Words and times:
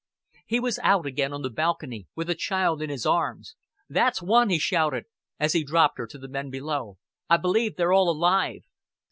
He 0.47 0.59
was 0.59 0.79
out 0.79 1.05
again 1.05 1.31
on 1.31 1.43
the 1.43 1.51
balcony, 1.51 2.07
with 2.15 2.27
a 2.27 2.33
child 2.33 2.81
in 2.81 2.89
his 2.89 3.05
arms. 3.05 3.55
"That's 3.87 4.19
one," 4.19 4.49
he 4.49 4.57
shouted, 4.57 5.03
as 5.39 5.53
he 5.53 5.63
dropped 5.63 5.99
her 5.99 6.07
to 6.07 6.17
the 6.17 6.27
men 6.27 6.49
below. 6.49 6.97
"I 7.29 7.37
b'lieve 7.37 7.75
they're 7.75 7.93
all 7.93 8.09
alive." 8.09 8.63